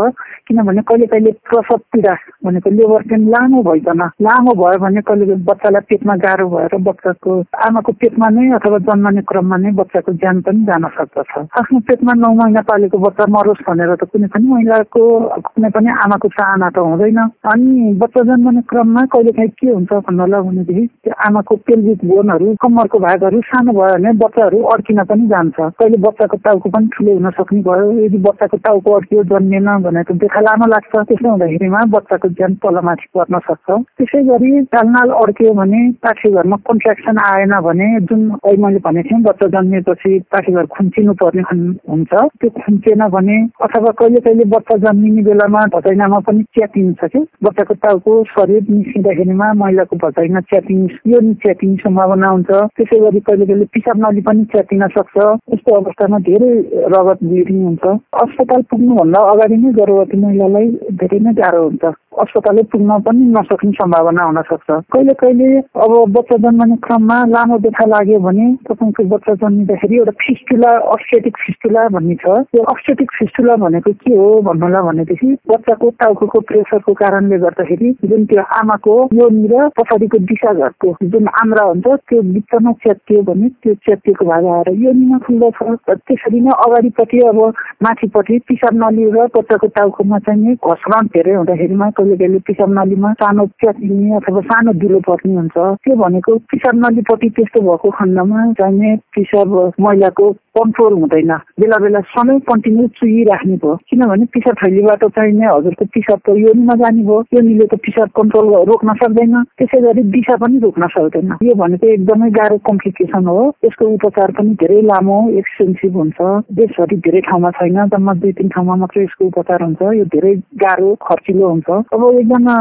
किनभने 0.48 0.82
कहिले 0.82 1.06
कहिले 1.14 1.32
प्रसव 1.46 1.78
पीडा 1.94 2.14
भनेको 2.46 2.70
लेबर 2.74 3.02
पेन 3.10 3.22
लामो 3.34 3.62
भइकन 3.70 4.02
लामो 4.26 4.52
भयो 4.62 4.78
भने 4.82 5.02
कहिले 5.06 5.36
बच्चालाई 5.46 5.86
पेटमा 5.90 6.16
गाह्रो 6.26 6.48
भएर 6.50 6.74
बच्चाको 6.90 7.32
आमाको 7.66 7.92
पेटमा 8.02 8.28
नै 8.34 8.50
अथवा 8.58 8.78
जन्मने 8.90 9.22
क्रममा 9.30 9.58
नै 9.62 9.72
बच्चाको 9.80 10.12
ज्यान 10.22 10.42
पनि 10.46 10.64
जान 10.66 10.84
सक्दछ। 10.98 11.32
आफ्नो 11.60 11.80
पेटमा 11.86 12.14
नौ 12.18 12.34
महिना 12.42 12.62
पालेको 12.70 12.98
बच्चा 13.06 13.26
मरोस् 13.30 13.66
भनेर 13.70 13.94
त 13.96 14.04
कुनै 14.10 14.28
पनि 14.34 14.46
महिलाको 14.54 15.02
कुनै 15.46 15.70
पनि 15.76 15.90
आमाको 16.06 16.28
चाहना 16.38 16.70
त 16.70 16.78
हुँदैन। 16.96 17.20
अनि 17.52 17.94
बच्चा 18.02 18.22
जन्मने 18.24 18.62
क्रममा 18.72 19.02
कहिले 19.12 19.32
काहीँ 19.36 19.50
के 19.60 19.68
हुन्छ 19.70 19.92
भन्नलाई 20.08 20.42
भनेदेखि 20.48 20.86
त्यो 21.04 21.14
आमाको 21.28 21.56
पेल्भिक 21.68 22.06
बोनहरू 22.08 22.54
कम्मरको 22.64 22.98
भागहरू 23.06 23.42
सानो 23.52 23.72
भयो 23.76 23.94
भने 23.96 24.12
बच्चाहरू 24.24 24.62
अड्किन 24.74 25.04
पनि 25.12 25.28
जान्छ। 25.28 25.58
कहिले 25.80 25.98
बच्चाको 26.08 26.38
टाउको 26.46 26.70
पनि 26.76 26.88
ठुलो 26.96 27.14
हुन 27.20 27.30
सक्ने 27.38 27.62
भयो। 27.68 27.92
यदि 28.06 28.18
बच्चाको 28.28 28.58
टाउको 28.66 28.92
अड्कियो 29.00 29.24
जन्मेन 29.32 29.70
भने 29.86 30.04
त 30.04 30.12
देखा 30.24 30.40
लामो 30.48 30.66
लाग्छ। 30.74 30.94
त्यसो 30.96 31.30
हुँदाखेरिमा 31.30 31.80
बच्चाको 31.96 32.28
ज्यान 32.38 32.54
तलमाथि 32.64 33.08
पर्न 33.16 33.40
सक्छ। 33.48 33.68
त्यसै 33.98 34.24
गरी 34.30 34.52
चालनाल 34.74 35.10
अड्कियो 35.22 35.54
भने 35.60 35.82
पाठीघरमा 36.04 36.58
कन्ट्राक्सन 36.68 37.18
आएन 37.26 37.54
भने 37.68 37.88
जुन 38.08 38.22
अहिले 38.32 38.62
मैले 38.64 38.80
भनेको 38.86 39.10
थिएँ 39.10 39.22
बच्चा 39.28 39.48
जन्मिएपछि 39.56 40.12
पाठीघर 40.32 40.66
खुम्चिनु 40.76 41.14
पर्ने 41.22 41.44
हुन्छ। 41.90 42.14
त्यो 42.14 42.50
खुम्चिएन 42.60 43.04
भने 43.16 43.38
अथवा 43.66 43.92
कहिले 44.00 44.20
कहिले 44.26 44.46
बच्चा 44.56 44.76
जन्मिने 44.86 45.22
बेलामा 45.26 45.62
भजैनामा 45.76 46.20
पनि 46.28 46.44
च्यातिन्छ। 46.56 46.85
कि 46.94 47.20
बच्चाको 47.44 47.74
टाउको 47.74 48.24
शरीर 48.24 48.64
निस्किँदाखेरिमा 48.70 49.54
महिलाको 49.54 49.96
भजैना 49.96 50.40
च्यातिङ 50.40 50.88
यो 51.08 51.34
च्यातिने 51.34 51.76
सम्भावना 51.76 52.30
हुन्छ। 52.30 52.50
त्यसै 52.50 53.00
गरी 53.00 53.20
कहिले 53.20 53.46
कहिले 53.46 53.66
पिसाब 53.66 53.98
नली 53.98 54.22
पनि 54.22 54.44
च्यातिन 54.46 54.88
सक्छ। 54.88 55.18
यस्तो 55.54 55.76
अवस्थामा 55.76 56.20
धेरै 56.20 56.52
रगत 56.96 57.20
ब्लिडिङ 57.24 57.64
हुन्छ। 57.64 57.86
अस्पताल 58.24 58.62
पुग्नुभन्दा 58.62 59.20
अगाडि 59.20 59.58
नै 59.58 59.72
गर्भवती 59.72 60.18
महिलालाई 60.18 60.68
धेरै 60.92 61.20
नै 61.20 61.34
गाह्रो 61.34 61.64
हुन्छ। 61.64 61.86
अस्पतालै 62.24 62.64
पुग्न 62.72 63.00
पनि 63.06 63.26
नसक्ने 63.36 63.72
सम्भावना 63.80 64.24
हुन 64.24 64.42
सक्छ। 64.50 64.70
कहिले 64.94 65.14
कहिले 65.22 65.48
अब 65.84 65.94
बच्चा 66.16 66.38
जन्मने 66.44 66.76
क्रममा 66.86 67.18
लामो 67.34 67.58
व्यथा 67.66 67.86
लाग्यो 67.94 68.20
भने 68.28 68.46
तपाईँको 68.70 69.04
बच्चा 69.14 69.34
जन्मिँदाखेरि 69.42 69.96
एउटा 69.98 70.14
फिस्टुला 70.24 70.72
अस्टेटिक 70.96 71.38
फिस्टुला 71.46 71.88
भन्ने 71.96 72.16
छ। 72.24 72.26
त्यो 72.52 72.64
अस्टेटिक 72.74 73.12
फिस्टुला 73.20 73.56
भनेको 73.66 73.92
के 74.04 74.16
हो 74.16 74.30
भन्नुलाई 74.48 74.84
भनेदेखि 74.88 75.32
बच्चाको 75.52 75.90
टाउको 76.00 76.40
प्रेसरको 76.50 76.94
कारणले 77.02 77.38
गर्दाखेरि 77.46 77.92
जुन 78.06 78.26
त्यो 78.32 78.42
आमाको 78.60 78.96
यो 79.20 79.28
र 79.52 79.68
पछाडिको 79.78 80.18
दिशाघरको 80.32 80.96
जुन 81.14 81.28
आम्रा 81.42 81.64
हुन्छ 81.68 81.88
त्यो 82.10 82.22
बिचमा 82.34 82.72
च्यातियो 82.84 83.22
भने 83.30 83.48
त्यो 83.64 83.74
च्यातिएको 83.86 84.26
भाग 84.26 84.46
आएर 84.56 84.70
यो 84.84 84.92
निमा 85.00 85.18
खुल्दछ 85.26 85.60
त्यसरी 86.08 86.40
नै 86.46 86.52
अगाडिपट्टि 86.66 87.20
अब 87.30 87.40
माथिपट्टि 87.84 88.40
पिसाब 88.48 88.74
नली 88.84 89.10
र 89.16 89.28
बच्चाको 89.36 89.68
टाउकोमा 89.78 90.20
चाहिँ 90.26 90.56
घसरण 90.56 91.08
धेरै 91.16 91.34
हुँदाखेरिमा 91.36 91.90
कहिले 92.06 92.18
कहिले 92.18 92.40
पिसाब 92.46 92.70
नलीमा 92.70 93.12
सानो 93.18 93.46
च्यातिने 93.62 94.16
अथवा 94.16 94.42
सानो 94.46 94.74
दिलो 94.78 95.00
पर्ने 95.10 95.36
हुन्छ। 95.36 95.58
त्यो 95.82 95.96
भनेको 95.98 96.38
पिसाब 96.54 96.76
नलीपट्टि 96.86 97.30
त्यस्तो 97.30 97.62
भएको 97.62 97.90
खण्डमा 97.98 98.40
चाहिने 98.54 98.96
पिसाब 99.16 99.50
महिलाको 99.80 100.26
कन्ट्रोल 100.58 100.94
हुँदैन। 100.94 101.32
बेला 101.60 101.78
बेला 101.84 102.00
सधैँ 102.12 102.40
कन्टिन्यू 102.50 102.88
चुहिराख्ने 103.00 103.56
भयो। 103.64 103.76
किनभने 103.90 104.26
पिसाब 104.34 104.56
थैलीबाट 104.64 105.04
चाहिने 105.16 105.46
हजुरको 105.46 105.86
पिसाब 105.96 106.20
त 106.26 106.36
योनिमा 106.38 106.76
जाने 106.82 107.04
भयो 107.04 107.20
योनिले 107.36 107.66
त 107.68 107.76
पिसाब 107.86 108.10
कन्ट्रोल 108.20 108.48
रोक्न 108.72 108.94
सक्दैन। 109.04 109.36
त्यसै 109.60 109.80
गरी 109.86 110.04
दिशा 110.16 110.36
पनि 110.44 110.60
रोक्न 110.66 110.88
सक्दैन। 110.96 111.36
यो 111.44 111.56
भनेको 111.60 111.88
एकदमै 111.88 112.30
गाह्रो 112.40 112.58
कम्प्लिकेसन 112.70 113.26
हो। 113.28 113.42
यसको 113.66 113.86
उपचार 113.96 114.32
पनि 114.38 114.52
धेरै 114.64 114.82
लामो 114.92 115.18
एक्सपेन्सिभ 115.40 115.94
हुन्छ। 115.96 116.20
देशभरि 116.60 116.96
धेरै 117.06 117.22
ठाउँमा 117.28 117.52
छैन 117.60 117.78
जम्मा 117.94 118.14
दुई 118.24 118.32
तिन 118.40 118.48
ठाउँमा 118.56 118.76
मात्रै 118.84 119.04
यसको 119.04 119.26
उपचार 119.26 119.64
हुन्छ। 119.64 119.82
यो 120.00 120.06
धेरै 120.16 120.34
गाह्रो 120.64 120.94
खर्चिलो 121.04 121.50
हुन्छ। 121.50 121.70
अब 121.94 122.04
एकजना 122.16 122.56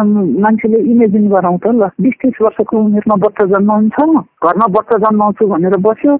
मान्छेले 0.44 0.78
इमेजिन 0.92 1.28
गराउँ 1.30 1.58
त 1.62 1.66
ल 1.74 1.88
बिस 2.02 2.14
तिस 2.22 2.42
वर्षको 2.42 2.74
उमेरमा 2.74 3.16
बच्चा 3.26 3.44
जन्माउँछ। 3.54 3.98
घरमा 4.44 4.66
बच्चा 4.76 4.96
जन्माउँछु 5.04 5.46
भनेर 5.46 5.76
बस्यो। 5.86 6.14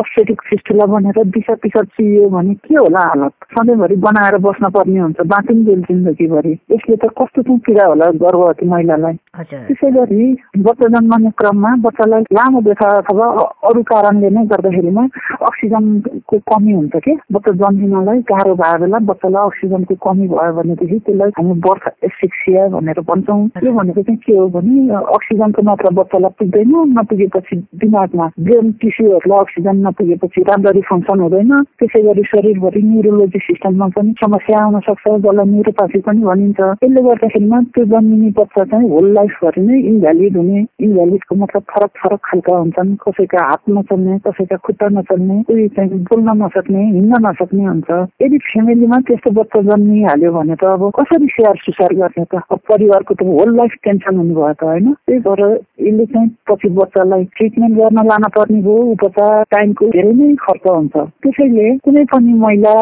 अस्टेटिक 0.00 0.40
फिस्टुला 0.48 0.86
भनेर 0.92 1.19
दिसा 1.24 1.54
पिसा 1.54 1.82
चियो 1.82 2.28
भने 2.28 2.54
के 2.54 2.74
होला? 2.74 3.00
हालत 3.00 3.32
सधैँभरि 3.44 3.96
बनाएर 3.96 4.36
बस्न 4.36 4.70
पर्ने 4.70 5.00
हुन्छ 5.00 5.16
बाँचिन्जेल 5.20 5.82
जिन्दगीभरि। 5.82 6.58
यसले 6.72 6.96
त 6.96 7.04
कस्तो 7.04 7.42
चाहिँ 7.42 7.58
पीडा 7.58 7.86
होला 7.86 8.04
गर्भवती 8.04 8.66
महिलालाई? 8.66 9.18
त्यसै 9.38 9.90
गरी 9.94 10.24
बच्चा 10.66 10.86
जन्माउने 10.92 11.30
क्रममा 11.38 11.70
बच्चालाई 11.86 12.22
लामो 12.36 12.60
व्यथा 12.66 12.86
अथवा 13.00 13.26
अरू 13.70 13.82
कारणले 13.90 14.28
नै 14.36 14.42
गर्दाखेरिमा 14.50 15.04
अक्सिजनको 15.48 16.38
कमी 16.50 16.72
हुन्छ 16.72 16.96
कि? 17.04 17.14
बच्चा 17.32 17.52
जन्मिनलाई 17.60 18.18
गाह्रो 18.30 18.54
भए 18.60 18.78
बेला 18.82 18.98
बच्चालाई 19.10 19.46
अक्सिजनको 19.50 19.94
कमी 20.06 20.26
भयो 20.32 20.52
भनेदेखि 20.58 20.98
त्यसलाई 21.06 21.30
हामी 21.38 21.54
बर्थ 21.66 21.84
एसिक्सिया 22.10 22.66
भनेर 22.74 23.00
भन्छौँ। 23.10 23.38
यो 23.64 23.72
भनेको 23.78 24.02
चाहिँ 24.02 24.18
के 24.26 24.34
हो 24.34 24.48
भने 24.56 24.98
अक्सिजनको 24.98 25.62
मात्रा 25.70 25.94
बच्चालाई 26.00 26.34
पुग्दैन 26.42 26.74
नपुगेपछि 26.98 27.56
दिमागमा 27.84 28.26
ब्रेन 28.50 28.72
टिस्युहरूलाई 28.82 29.40
अक्सिजन 29.46 29.86
नपुगेपछि 29.86 30.42
राम्ररी 30.50 30.82
फङ्सन 30.90 31.20
हुँदैन। 31.26 31.54
त्यसै 31.78 32.02
गरी 32.08 32.26
शरीरभरि 32.34 32.82
न्युरोलोजी 32.90 33.44
सिस्टममा 33.46 33.88
पनि 33.94 34.14
समस्या 34.24 34.64
आउन 34.64 34.80
सक्छ 34.90 35.06
जसलाई 35.06 35.48
न्युरोपाथी 35.54 36.00
पनि 36.10 36.22
भनिन्छ। 36.30 36.60
त्यसले 36.82 37.00
गर्दाखेरिमा 37.08 37.58
त्यो 37.78 37.84
जन्मिने 37.94 38.34
बच्चा 38.42 38.64
चाहिँ 38.74 38.90
होल 38.90 39.18
लाइफभरि 39.20 39.62
नै 39.66 39.78
इन्भ्यालिड 39.92 40.36
हुने 40.36 40.64
इन्भ्यालिडको 40.80 41.34
मतलब 41.44 41.62
फरक 41.70 41.90
फरक 42.02 42.20
खालका 42.24 42.56
हुन्छन्। 42.56 42.94
कसैका 43.04 43.40
हात 43.50 43.62
नचल्ने 43.70 44.18
कसैका 44.26 44.56
खुट्टा 44.64 44.88
नचल्ने 44.96 45.42
कोही 45.48 45.68
चाहिँ 45.76 45.98
बोल्न 46.08 46.36
नसक्ने 46.42 46.84
हिँड्न 46.84 47.20
नसक्ने 47.26 47.64
हुन्छ। 47.64 47.90
यदि 48.22 48.38
फ्यामिलीमा 48.48 48.98
त्यस्तो 49.08 49.30
बच्चा 49.40 49.60
जन्मिहाल्यो 49.68 50.32
भने 50.32 50.54
त 50.60 50.64
अब 50.72 50.82
कसरी 50.98 51.26
स्याहार 51.34 51.56
सुसार 51.64 51.94
गर्ने 52.00 52.24
त? 52.24 52.40
अब 52.50 52.58
परिवारको 52.70 53.14
त 53.14 53.22
होल 53.28 53.56
लाइफ 53.56 53.72
टेन्सन 53.84 54.16
हुने 54.16 54.34
भयो 54.34 54.52
त 54.52 54.64
होइन? 54.64 54.92
त्यही 55.06 55.20
भएर 55.26 55.42
यसले 55.86 56.04
चाहिँ 56.12 56.28
पछि 56.48 56.68
बच्चालाई 56.80 57.24
ट्रिटमेन्ट 57.36 57.74
गर्न 57.78 57.98
लान 58.10 58.24
पर्ने 58.36 58.60
हो। 58.64 58.76
उपचार 58.96 59.44
टाइमको 59.52 59.90
धेरै 59.96 60.12
नै 60.20 60.34
खर्च 60.44 60.64
हुन्छ। 60.70 60.96
त्यसैले 60.96 61.68
कुनै 61.84 62.04
पनि 62.14 62.32
महिला 62.44 62.74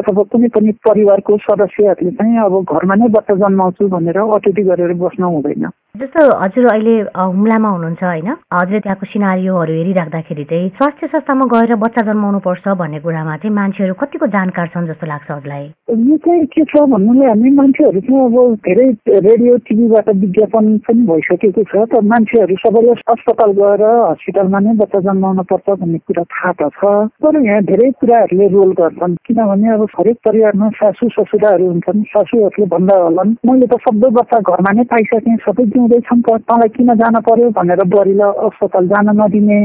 अथवा 0.00 0.22
कुनै 0.32 0.48
पनि 0.56 0.72
परिवारको 0.88 1.36
सदस्यहरूले 1.48 2.10
चाहिँ 2.20 2.38
अब 2.44 2.54
घरमा 2.64 2.94
नै 3.00 3.08
बच्चा 3.16 3.34
जन्माउँछु 3.42 3.88
भनेर 3.96 4.18
अटेटी 4.18 4.62
गरेर 4.70 4.92
बस्न 5.02 5.22
हुँदैन। 5.22 5.66
जस्तो 5.96 6.22
हजुर 6.38 6.64
अहिले 6.72 6.94
हुम्लामा 7.16 7.68
हुनुहुन्छ 7.68 8.02
होइन? 8.04 8.28
हजुरले 8.52 8.80
त्यहाँको 8.84 9.06
सिनारीहरू 9.06 9.72
हेरिराख्दाखेरि 9.72 10.44
चाहिँ 10.50 10.68
स्वास्थ्य 10.76 11.06
संस्थामा 11.12 11.44
गएर 11.52 11.74
बच्चा 11.84 12.02
जन्माउनु 12.08 12.38
पर्छ 12.46 12.64
भन्ने 12.80 12.98
कुरामा 13.00 13.36
चाहिँ 13.40 13.54
मान्छेहरू 13.56 13.94
कतिको 14.02 14.26
जानकार 14.36 14.66
छन् 14.74 14.88
जस्तो 14.92 15.06
लाग्छ 15.06 15.30
हजुरलाई? 15.30 15.64
यो 15.88 16.16
चाहिँ 16.24 16.44
के 16.52 16.64
छ 16.68 16.82
भन्नुले 16.92 17.26
हामी 17.26 17.50
मान्छेहरू 17.60 18.00
चाहिँ 18.06 18.24
अब 18.26 18.36
धेरै 18.66 18.88
रेडियो 19.28 19.56
टिभीबाट 19.64 20.08
विज्ञापन 20.24 20.66
पनि 20.84 21.02
भइसकेको 21.10 21.64
छ 21.70 21.86
त 21.88 22.02
मान्छेहरू 22.12 22.56
सबैले 22.64 22.92
अस्पताल 23.16 23.56
गएर 23.60 23.84
हस्पिटलमा 23.86 24.58
नै 24.66 24.76
बच्चा 24.82 25.00
जन्माउनु 25.08 25.46
पर्छ 25.52 25.78
भन्ने 25.80 25.98
कुरा 26.04 26.24
थाहा 26.34 26.52
त 26.60 26.70
छ। 26.76 26.92
तर 27.24 27.40
यहाँ 27.40 27.62
धेरै 27.70 27.90
कुराहरूले 28.00 28.46
रोल 28.52 28.76
गर्छन्। 28.82 29.16
किनभने 29.26 29.72
अब 29.74 29.86
हरेक 29.96 30.18
परिवारमा 30.28 30.68
सासू 30.76 31.08
ससुराहरू 31.16 31.70
हुन्छन्। 31.72 32.04
सासूहरूले 32.12 32.68
भन्दा 32.76 33.00
होलान् 33.00 33.34
मैले 33.48 33.66
त 33.72 33.80
सबै 33.88 34.10
बच्चा 34.20 34.44
घरमा 34.44 34.76
नै 34.76 34.84
पाइसकेँ 34.92 35.40
सबै 35.46 35.64
त 35.88 36.38
तँलाई 36.48 36.68
किन 36.68 36.94
जान 36.94 37.14
पर्यो 37.28 37.50
भनेर 37.50 37.84
बुहारीलाई 37.84 38.32
अस्पताल 38.46 38.86
जान 38.88 39.08
नदिने। 39.20 39.58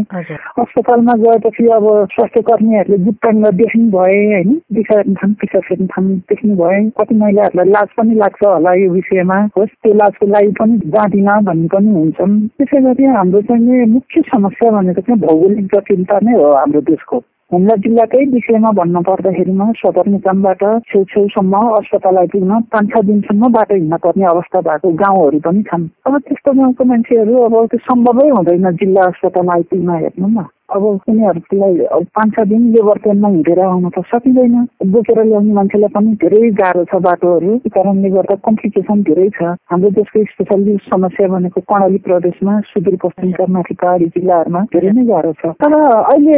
अस्पतालमा 0.63 1.13
गएपछि 1.23 1.67
अब 1.77 1.85
स्वास्थ्य 2.13 2.41
कर्मीहरूले 2.41 2.97
गुप्ताङ्ग 3.05 3.47
देख्नु 3.61 3.85
भए 3.91 4.19
होइन? 4.25 4.49
दिशा 4.73 5.01
थाम 5.01 5.33
पिसा 5.33 5.59
फेर्नु 5.59 5.87
थाम 5.87 6.07
देख्नु 6.31 6.55
भए 6.55 6.79
कति 6.99 7.15
महिलाहरूलाई 7.15 7.69
लाज 7.69 7.89
पनि 7.97 8.15
लाग्छ 8.15 8.41
होला 8.45 8.73
यो 8.73 8.89
विषयमा। 8.91 9.39
होस् 9.57 9.75
त्यो 9.83 9.93
लाजको 9.93 10.25
लागि 10.27 10.51
पनि 10.59 10.77
जाँदिन 10.95 11.29
भन्ने 11.47 11.67
पनि 11.67 11.91
हुन्छन्। 11.91 12.39
त्यसै 12.57 12.81
गरी 12.81 13.05
हाम्रो 13.15 13.41
चाहिँ 13.41 13.85
मुख्य 13.85 14.21
समस्या 14.21 14.71
भनेको 14.71 15.01
चाहिँ 15.01 15.21
भौगोलिक 15.21 15.65
जटिलता 15.75 16.19
नै 16.23 16.33
हो 16.37 16.49
हाम्रो 16.51 16.81
देशको। 16.81 17.23
हुम्ला 17.51 17.75
जिल्लाकै 17.83 18.19
विषयमा 18.31 18.69
भन्नु 18.75 18.99
पर्दाखेरिमा 19.07 19.65
सदरमुकामबाट 19.77 20.61
छेउछेउसम्म 20.89 21.63
अस्पताल 21.79 22.17
आइपुग्न 22.17 22.59
पाँच 22.71 22.87
छ 22.91 23.01
दिनसम्म 23.05 23.49
बाटो 23.55 23.75
हिँड्न 23.75 23.97
पर्ने 24.05 24.25
अवस्था 24.25 24.61
भएको 24.67 24.91
गाउँहरू 25.01 25.39
पनि 25.45 25.63
छन्। 25.67 25.83
अब 26.07 26.17
त्यस्तो 26.27 26.53
गाउँको 26.53 26.83
मान्छेहरू 26.91 27.35
अब 27.43 27.55
त्यो 27.67 27.79
सम्भवै 27.87 28.29
हुँदैन 28.29 28.71
जिल्ला 28.79 29.03
अस्पताल 29.03 29.49
आइपुग्न 29.57 29.99
हेर्नु 29.99 30.27
न 30.27 30.45
अब 30.75 30.83
उनीहरूलाई 30.83 31.77
अब 31.95 32.03
पाँच 32.17 32.33
छ 32.35 32.45
दिन 32.49 32.61
लेबर 32.73 32.97
पेनमा 33.03 33.29
हिँडेर 33.29 33.59
आउन 33.61 33.89
त 33.89 34.03
सकिँदैन। 34.11 34.55
बोकेर 34.91 35.23
ल्याउने 35.23 35.53
मान्छेलाई 35.53 35.91
पनि 35.95 36.13
धेरै 36.23 36.49
गाह्रो 36.61 36.83
छ 36.91 37.01
बाटोहरू 37.07 37.57
कारणले 37.75 38.09
गर्दा 38.15 38.35
कम्प्लिकेसन 38.47 39.01
धेरै 39.09 39.27
छ। 39.35 39.55
हाम्रो 39.71 39.89
देशको 39.97 40.23
स्पेसल्ली 40.31 40.75
समस्या 40.87 41.27
भनेको 41.33 41.61
कर्णाली 41.71 41.97
प्रदेशमा 42.07 42.59
सुदूरपश्चिमका 42.71 43.45
माथि 43.55 43.73
पहाडी 43.81 44.05
जिल्लाहरूमा 44.15 44.61
धेरै 44.75 44.91
नै 44.95 45.05
गाह्रो 45.11 45.33
छ। 45.41 45.53
तर 45.61 45.73
अहिले 45.81 46.37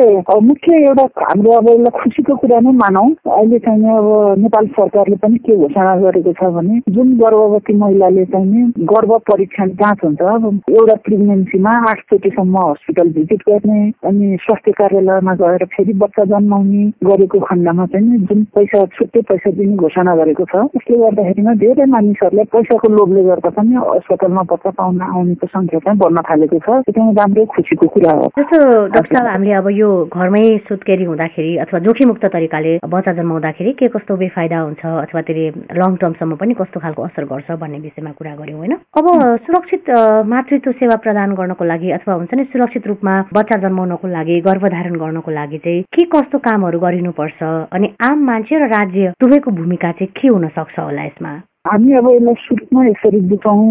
मुख्य 0.50 0.82
एउटा 0.88 1.06
हाम्रो 1.24 1.52
अब 1.58 1.70
यसलाई 1.70 1.98
खुसीको 2.00 2.36
कुरा 2.44 2.60
नै 2.66 2.72
मानौँ। 2.84 3.10
अहिले 3.38 3.60
चाहिँ 3.66 3.96
अब 3.98 4.10
नेपाल 4.44 4.68
सरकारले 4.80 5.16
पनि 5.24 5.38
के 5.46 5.56
घोषणा 5.58 5.96
गरेको 6.04 6.34
छ 6.40 6.52
भने 6.58 6.80
जुन 6.94 7.14
गर्भवती 7.22 7.74
महिलाले 7.84 8.26
चाहिँ 8.34 8.66
गर्भ 8.94 9.12
परीक्षण 9.32 9.70
जाँच 9.82 10.04
हुन्छ 10.04 10.22
अब 10.34 10.46
एउटा 10.70 10.96
प्रेग्नेन्सीमा 11.06 11.74
आठचोटिसम्म 11.90 12.66
हस्पिटल 12.70 13.10
भिजिट 13.18 13.42
गर्ने 13.50 13.82
अनि 14.10 14.23
स्वास्थ्य 14.44 14.72
कार्यालयमा 14.80 15.34
गएर 15.42 15.66
फेरि 15.74 15.94
बच्चा 16.04 16.24
जन्माउने 16.32 16.84
गरेको 17.10 17.40
खण्डमा 17.50 17.86
चाहिँ 17.94 18.20
जुन 18.30 18.44
पैसा 18.56 18.86
छुट्टै 18.98 19.22
पैसा 19.30 19.52
दिने 19.58 19.76
घोषणा 19.84 20.16
गरेको 20.22 20.46
छ 20.52 20.64
त्यसले 20.74 20.98
गर्दाखेरिमा 21.04 21.54
धेरै 21.64 21.86
मानिसहरूले 21.96 22.44
पैसाको 22.56 22.92
लोभले 22.98 23.24
गर्दा 23.30 23.50
पनि 23.58 23.76
अस्पतालमा 23.96 24.44
बच्चा 24.52 24.72
पाउन 24.80 25.02
आउनेको 25.10 25.48
सङ्ख्या 25.48 25.80
चाहिँ 25.86 26.00
बढ्न 26.04 26.26
थालेको 26.30 26.60
छ। 26.66 26.70
एकदमै 26.90 27.14
राम्रै 27.20 27.46
खुसीको 27.54 27.88
कुरा 27.96 28.14
हो। 28.18 28.26
जस्तो 28.40 28.60
डाक्टर 28.96 29.16
साहब 29.16 29.28
हामीले 29.34 29.54
अब 29.62 29.68
यो 29.80 29.90
घरमै 30.14 30.44
सुत्केरी 30.70 31.04
हुँदाखेरि 31.12 31.52
अथवा 31.66 31.80
जोखिमुक्त 31.88 32.26
तरिकाले 32.36 32.74
बच्चा 32.96 33.14
जन्माउँदाखेरि 33.20 33.72
के 33.80 33.88
कस्तो 33.96 34.18
बेफाइदा 34.24 34.60
हुन्छ 34.68 34.84
अथवा 34.86 35.22
त्यसले 35.28 35.48
लङ 35.82 35.96
टर्मसम्म 36.02 36.36
पनि 36.42 36.54
कस्तो 36.62 36.80
खालको 36.84 37.02
असर 37.04 37.24
गर्छ 37.32 37.60
भन्ने 37.62 37.80
विषयमा 37.86 38.12
कुरा 38.18 38.36
गऱ्यौँ 38.42 38.60
होइन? 38.60 38.74
अब 39.00 39.06
सुरक्षित 39.46 39.90
मातृत्व 40.34 40.72
सेवा 40.82 40.96
प्रदान 41.04 41.34
गर्नको 41.40 41.64
लागि 41.66 41.92
अथवा 41.98 42.14
हुन्छ 42.14 42.34
नि 42.34 42.44
सुरक्षित 42.54 42.88
रूपमा 42.88 43.14
बच्चा 43.34 43.60
जन्माउनको 43.64 44.08
लागि 44.14 44.40
गर्भधारण 44.48 44.96
गर्नको 44.96 45.32
लागि 45.32 45.58
चाहिँ 45.58 45.82
के 45.94 46.06
कस्तो 46.14 46.38
कामहरू 46.46 46.80
गरिनुपर्छ? 46.80 47.42
अनि 47.74 47.94
आम 48.10 48.26
मान्छे 48.26 48.56
र 48.56 48.70
राज्य 48.70 49.14
दुवैको 49.22 49.52
भूमिका 49.52 49.92
चाहिँ 49.92 50.14
के 50.22 50.28
हुन 50.28 50.48
सक्छ 50.58 50.80
होला 50.80 51.04
यसमा? 51.04 51.34
हामी 51.66 51.94
अब 51.94 52.08
यसलाई 52.08 52.36
सुरुमा 52.38 52.84
यसरी 52.86 53.20
बुझाउँ 53.24 53.68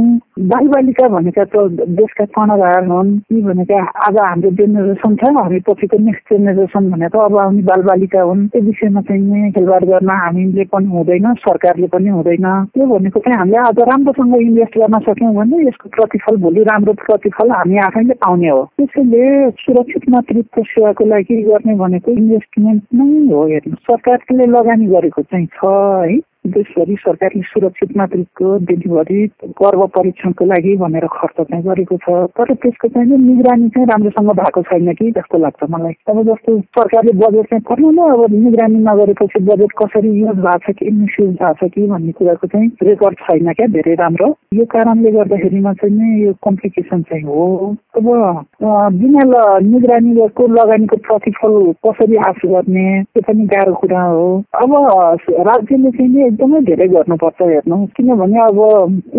बालबालिका 0.48 1.08
भनेका 1.08 1.44
त 1.44 1.84
देशका 1.92 2.24
कर्णधार 2.26 2.86
हुन् 2.86 3.10
यी 3.28 3.40
भनेका 3.42 3.80
आज 4.02 4.16
हाम्रो 4.18 4.50
जेनेरेसन 4.56 5.16
छ 5.16 5.28
हामी 5.30 5.60
पछिको 5.60 5.98
नेक्स्ट 6.00 6.32
जेनेरेसन 6.32 6.88
भनेको 6.90 7.18
अब 7.20 7.36
आउने 7.38 7.62
बालबालिका 7.62 8.22
हुन् 8.22 8.46
त्यो 8.48 8.62
विषयमा 8.62 9.00
चाहिँ 9.02 9.50
खेलबाड 9.52 9.84
गर्न 9.84 10.10
हामीले 10.12 10.64
पनि 10.72 10.88
हुँदैन 10.88 11.34
सरकारले 11.42 11.88
पनि 11.88 12.08
हुँदैन 12.08 12.48
त्यो 12.72 12.86
भनेको 12.88 13.20
चाहिँ 13.20 13.38
हामीले 13.38 13.60
आज 13.60 13.84
राम्रोसँग 13.84 14.40
इन्भेस्ट 14.40 14.78
गर्न 14.78 14.98
सक्यौँ 15.02 15.34
भने 15.34 15.62
यसको 15.62 15.88
प्रतिफल 15.92 16.40
भोलि 16.40 16.64
राम्रो 16.64 16.96
प्रतिफल 17.04 17.52
हामी 17.52 17.84
आफैले 17.84 18.20
पाउने 18.24 18.48
हो 18.48 18.64
त्यसैले 18.74 19.22
सुरक्षित 19.60 20.10
मातृत्व 20.10 20.62
सेवाको 20.72 21.12
लागि 21.12 21.42
गर्ने 21.44 21.78
भनेको 21.78 22.18
इन्भेस्टमेन्ट 22.18 22.82
नै 22.96 23.22
हो 23.30 23.46
हेर्नु 23.46 23.84
सरकारले 23.86 24.50
लगानी 24.50 24.86
गरेको 24.90 25.22
चाहिँ 25.24 25.46
छ 25.52 25.78
है 26.02 26.20
देशभरि 26.46 26.94
सरकारले 27.00 27.40
सुरक्षित 27.46 27.96
मातृत्वको 27.96 28.56
डेलिभरी 28.66 29.26
गर्भ 29.60 29.82
परीक्षणको 29.96 30.44
लागि 30.44 30.76
भनेर 30.76 31.06
खर्च 31.12 31.36
चाहिँ 31.40 31.62
गरेको 31.64 31.96
छ। 31.96 32.26
तर 32.38 32.54
त्यसको 32.54 32.88
चाहिँ 32.88 33.18
निगरानी 33.18 33.68
चाहिँ 33.68 33.86
राम्रोसँग 33.86 34.30
भएको 34.40 34.62
छैन 34.62 34.92
कि 34.98 35.10
जस्तो 35.18 35.38
लाग्छ 35.38 35.70
मलाई। 35.70 35.94
अब 36.10 36.22
जस्तो 36.28 36.58
सरकारले 36.78 37.12
बजेट 37.22 37.46
चाहिँ 37.50 37.62
पर्नु 37.68 37.90
न 37.90 38.10
अब 38.12 38.32
निगरानी 38.32 38.78
नगरेपछि 38.88 39.44
बजेट 39.44 39.72
कसरी 39.82 40.10
युज 40.18 40.36
भएको 40.42 40.72
छ 40.72 40.76
कि 40.78 40.90
मिसयुज 40.90 41.30
भएको 41.30 41.66
छ 41.66 41.70
कि 41.74 41.86
भन्ने 41.86 42.12
कुराको 42.18 42.46
चाहिँ 42.46 42.70
रेकर्ड 42.82 43.16
छैन 43.22 43.52
क्या 43.52 43.66
धेरै 43.76 43.94
राम्रो। 44.02 44.28
यो 44.54 44.64
कारणले 44.74 45.10
गर्दाखेरिमा 45.12 45.72
चाहिँ 45.78 46.10
यो 46.24 46.32
कम्प्लिकेसन 46.44 47.02
चाहिँ 47.02 47.24
हो। 47.24 47.46
अब 47.96 48.06
बिना 48.98 49.22
निगरानीको 49.62 50.46
लगानीको 50.58 50.96
प्रतिफल 51.06 51.54
कसरी 51.86 52.16
आश 52.28 52.40
गर्ने 52.46 52.86
त्यो 53.02 53.22
पनि 53.28 53.46
गाह्रो 53.54 53.74
कुरा 53.80 54.02
हो। 54.02 54.26
अब 54.62 54.74
राज्यले 55.48 55.90
चाहिँ 55.90 56.30
एकदमै 56.32 56.60
धेरै 56.68 56.86
गर्नुपर्छ 56.88 57.40
हेर्नु। 57.42 57.76
किनभने 57.96 58.38
अब 58.42 58.58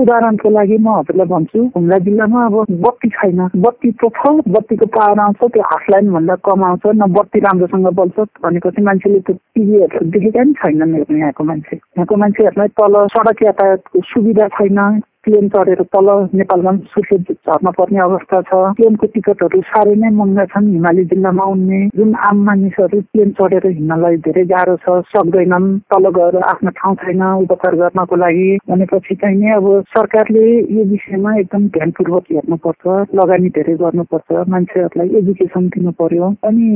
उदाहरणको 0.02 0.50
लागि 0.50 0.78
म 0.78 0.88
हजुरलाई 0.98 1.28
भन्छु 1.34 1.60
हुम्ला 1.76 1.98
जिल्लामा 2.08 2.46
अब 2.46 2.56
बत्ती 2.86 3.10
छैन। 3.18 3.42
बत्ती 3.66 3.92
त 4.02 4.10
बत्तीको 4.56 4.86
पावर 4.98 5.20
आउँछ 5.20 5.42
त्यो 5.54 5.64
हाफ 5.72 5.84
लाइन 5.92 6.12
भन्दा 6.12 6.36
कम 6.50 6.64
आउँछ 6.64 6.84
न 6.96 7.12
बत्ती 7.14 7.40
राम्रोसँग 7.40 7.88
बल्छ। 8.02 8.18
चाहिँ 8.18 8.86
मान्छेले 8.86 9.20
त्यो 9.20 9.36
टिभीहरू 9.56 10.06
देखेका 10.10 10.44
पनि 10.44 10.54
छैनन् 10.60 11.18
यहाँको 11.20 11.44
मान्छे। 11.44 11.76
यहाँको 11.76 12.16
मान्छेहरूलाई 12.16 12.68
तल 12.82 12.94
सडक 13.14 13.44
यातायातको 13.46 14.02
सुविधा 14.02 14.48
छैन। 14.58 14.80
प्लेन 15.24 15.48
चढेर 15.50 15.82
तल 15.96 16.08
नेपालमा 16.36 16.72
सुर्खेत 16.94 17.32
झर्न 17.32 17.72
पर्ने 17.78 18.00
अवस्था 18.06 18.40
छ। 18.48 18.62
प्लेनको 18.78 19.08
टिकटहरू 19.14 19.62
साह्रै 19.72 19.96
नै 19.96 20.10
महँगा 20.20 20.46
छन्। 20.52 20.68
हिमाली 20.72 21.04
जिल्लामा 21.12 21.44
आउने 21.44 21.80
जुन 21.96 22.14
आम 22.30 22.44
मानिसहरू 22.46 23.00
प्लेन 23.14 23.30
चढेर 23.40 23.68
हिँड्नलाई 23.68 24.18
धेरै 24.28 24.44
गाह्रो 24.52 24.76
छ। 24.84 25.00
सक्दैनन् 25.14 25.68
तल 25.94 26.10
गएर 26.18 26.36
आफ्नो 26.44 26.72
ठाउँ 26.80 26.96
छैन 27.04 27.24
उपचार 27.24 27.76
गर्नको 27.82 28.16
लागि 28.24 28.50
भनेपछि 28.70 29.16
चाहिँ 29.24 29.38
नै 29.40 29.52
अब 29.56 29.68
सरकारले 29.96 30.46
यो 30.76 30.84
विषयमा 30.92 31.36
एकदम 31.40 31.68
ध्यानपूर्वक 31.78 32.26
हेर्नुपर्छ 32.32 32.84
लगानी 33.22 33.50
धेरै 33.56 33.76
गर्नुपर्छ। 33.84 34.44
मान्छेहरूलाई 34.54 35.10
एजुकेसन 35.22 35.68
दिनु 35.78 35.92
पर्यो 36.04 36.34
अनि 36.52 36.68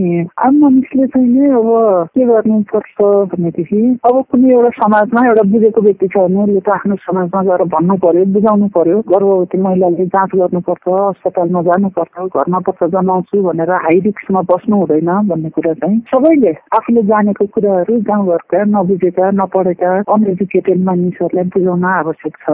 आम 0.47 0.53
मानिसले 0.63 1.07
चाहिँ 1.11 1.29
नै 1.35 1.51
अब 1.59 1.69
के 2.15 2.25
गर्नुपर्छ 2.31 2.95
भनेदेखि 3.35 3.81
अब 4.07 4.23
कुनै 4.31 4.55
एउटा 4.55 4.71
समाजमा 4.79 5.27
एउटा 5.27 5.43
बुझेको 5.51 5.81
व्यक्ति 5.89 6.07
छ 6.07 6.17
भने 6.17 6.43
उसले 6.47 6.59
त 6.63 6.69
आफ्नो 6.79 6.95
समाजमा 7.03 7.43
गएर 7.51 7.63
भन्नु 7.75 7.97
पर्यो। 8.07 8.35
बुझाउनु 8.37 8.67
पर्यो। 8.77 8.97
गर्भवती 9.09 9.57
महिलाले 9.57 10.05
जाँच 10.13 10.31
गर्नुपर्छ 10.37 10.85
अस्पतालमा 10.87 11.61
जानुपर्छ 11.67 12.15
घरमा 12.29 12.59
पत्र 12.67 12.87
जनाउँछु 12.93 13.41
भनेर 13.43 13.71
हाई 13.83 13.99
रिक्समा 14.05 14.41
बस्नु 14.51 14.75
हुँदैन 14.77 15.09
भन्ने 15.29 15.49
कुरा 15.57 15.73
चाहिँ 15.81 15.97
सबैले 16.13 16.51
आफूले 16.77 17.01
जानेको 17.09 17.45
कुराहरू 17.55 17.93
गाउँघरका 18.09 18.63
नबुझेका 18.69 19.25
नपढेका 19.41 19.91
अनएजुकेटेड 20.13 20.83
मानिसहरूलाई 20.85 21.45
बुझाउन 21.55 21.85
आवश्यक 21.97 22.35
छ। 22.43 22.45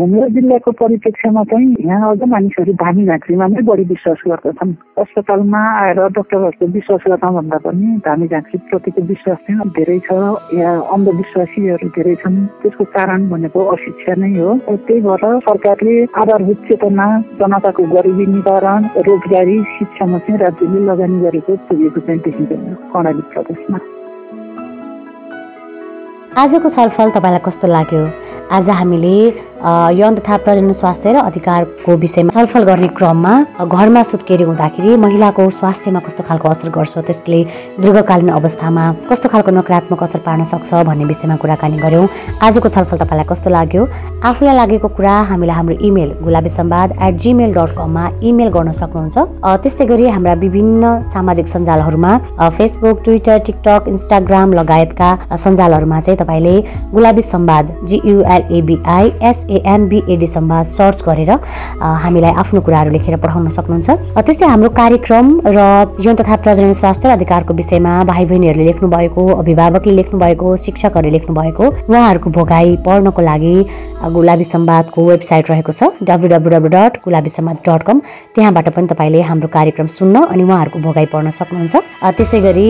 हुम्ला 0.00 0.26
जिल्लाको 0.36 0.70
परिप्रेक्ष्यमा 0.82 1.42
चाहिँ 1.50 1.74
यहाँ 1.88 2.10
अझ 2.10 2.22
मानिसहरू 2.28 2.72
धामी 2.82 3.06
झाँक्रीमा 3.06 3.46
नै 3.46 3.62
बढी 3.70 3.84
विश्वास 3.92 4.20
गर्दछन्। 4.28 4.74
अस्पतालमा 5.00 5.62
आएर 5.80 6.00
डक्टरहरूको 6.18 6.66
विश्वास 6.76 7.00
गर्न 7.08 7.34
भन्दा 7.36 7.58
पनि 7.64 7.88
धामी 8.06 8.26
झाँक्री 8.28 8.58
प्रतिको 8.70 9.02
विश्वास 9.08 9.38
चाहिँ 9.46 9.70
धेरै 9.78 9.98
छ। 10.04 10.10
यहाँ 10.60 10.76
अन्धविश्वासीहरू 10.94 11.88
धेरै 11.96 12.14
छन्। 12.20 12.36
त्यसको 12.60 12.84
कारण 12.96 13.28
भनेको 13.30 13.64
अशिक्षा 13.74 14.14
नै 14.20 14.32
हो। 14.38 14.50
त्यही 14.68 15.00
भएर 15.00 15.24
सरकारले 15.38 16.04
आधारभूत 16.04 16.56
चेतना 16.56 17.06
जनताको 17.20 17.82
गरिबी 17.82 18.26
निवारण 18.26 18.84
रोजगारी 19.06 19.56
शिक्षामा 19.62 20.18
चाहिँ 20.18 20.40
राज्यले 20.40 20.84
लगानी 20.86 21.20
गरेको 21.20 21.56
पुगेको 21.68 22.00
चाहिँ 22.00 22.20
देखिँदैन 22.20 22.74
कर्णाली 22.92 23.22
प्रदेशमा। 23.32 23.78
आजको 26.42 26.68
छलफल 26.68 27.10
तपाईँलाई 27.10 27.40
कस्तो 27.44 27.68
लाग्यो? 27.68 28.02
आज 28.52 28.68
हामीले 28.70 29.14
यौन 29.60 30.14
तथा 30.16 30.36
प्रजनन 30.44 30.72
स्वास्थ्य 30.72 31.12
र 31.12 31.16
अधिकारको 31.20 31.96
विषयमा 32.02 32.30
छलफल 32.32 32.64
गर्ने 32.64 32.88
क्रममा 32.96 33.32
घरमा 33.64 34.02
सुत्केरी 34.02 34.44
हुँदाखेरि 34.44 34.96
महिलाको 34.96 35.48
स्वास्थ्यमा 35.52 36.00
कस्तो 36.06 36.22
खालको 36.28 36.48
असर 36.48 36.70
गर्छ 36.76 36.98
त्यसले 37.08 37.40
दीर्घकालीन 37.80 38.30
अवस्थामा 38.32 38.84
कस्तो 39.10 39.28
खालको 39.28 39.50
नकारात्मक 39.52 40.02
असर 40.02 40.18
पार्न 40.26 40.44
सक्छ 40.52 40.70
भन्ने 40.88 41.04
विषयमा 41.04 41.36
कुराकानी 41.42 41.78
गऱ्यौँ। 41.78 42.06
आजको 42.40 42.68
छलफल 42.68 42.96
तपाईँलाई 43.04 43.28
कस्तो 43.30 43.50
लाग्यो? 43.50 43.82
आफूलाई 44.24 44.56
लागेको 44.56 44.88
कुरा 44.96 45.14
हामीलाई 45.30 45.56
हाम्रो 45.56 45.76
email 45.88 46.10
Gulabi 46.24 46.48
Samvad 46.48 46.96
at 47.02 47.14
gmail 47.20 47.52
dot 47.54 47.76
कममा 47.76 48.04
इमेल 48.24 48.48
गर्न 48.56 48.72
सक्नुहुन्छ। 48.80 49.16
त्यस्तै 49.62 49.84
गरी 49.92 50.08
हाम्रा 50.08 50.34
विभिन्न 50.40 50.84
सामाजिक 51.12 51.46
सञ्जालहरूमा 51.48 52.12
फेसबुक 52.56 53.02
ट्विटर 53.04 53.38
टिकटक 53.46 53.88
इन्स्टाग्राम 53.92 54.52
लगायतका 54.60 55.10
सञ्जालहरूमा 55.36 56.00
चाहिँ 56.00 56.18
तपाईँले 56.18 56.56
गुलाबी 56.94 57.22
सम्वाद 57.24 57.76
जियुएलएबिआई 57.88 59.08
एसएएमबिएडी 59.50 60.26
सम्वाद 60.26 60.66
सर्च 60.70 61.02
गरेर 61.08 61.30
हामीलाई 62.04 62.32
आफ्नो 62.42 62.60
कुराहरू 62.60 62.90
लेखेर 62.90 63.16
पठाउन 63.24 63.48
सक्नुहुन्छ। 63.58 63.90
त्यस्तै 64.20 64.46
हाम्रो 64.46 64.70
कार्यक्रम 64.80 65.26
र 65.46 65.60
यौन 66.06 66.14
तथा 66.16 66.36
प्रजनन 66.44 66.72
स्वास्थ्य 66.80 67.08
अधिकारको 67.10 67.54
विषयमा 67.60 67.92
भाइ 68.10 68.24
बहिनीहरूले 68.30 68.64
लेख्नु 68.64 68.88
भएको 68.88 69.26
अभिभावकले 69.42 69.92
लेख्नु 69.92 70.18
भएको 70.20 70.56
शिक्षकहरूले 70.64 71.12
लेख्नु 71.16 71.34
भएको 71.40 71.64
उहाँहरूको 71.90 72.30
भोगाई 72.30 72.76
पढ्नको 72.86 73.22
लागि 73.22 73.54
गुलाबी 74.12 74.44
सम्वादको 74.44 75.04
वेबसाइट 75.04 75.50
रहेको 75.50 75.72
छ 75.72 75.90
W 76.08 76.28
W 76.32 76.50
W 76.50 76.70
dot 76.76 76.92
Gulabi 77.04 77.30
Samvad 77.30 77.56
dot 77.68 77.82
com 77.82 77.98
त्यहाँबाट 78.34 78.68
पनि 78.76 78.86
तपाईँले 78.92 79.20
हाम्रो 79.30 79.48
कार्यक्रम 79.56 79.86
सुन्न 79.98 80.24
अनि 80.26 80.42
उहाँहरूको 80.42 80.78
भोगाई 80.86 81.06
पढ्न 81.12 81.30
सक्नुहुन्छ। 81.30 81.74
त्यसै 82.16 82.40
गरी 82.40 82.68